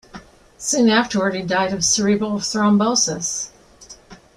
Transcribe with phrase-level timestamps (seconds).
[0.57, 3.51] Soon afterward he died of cerebral thrombosis.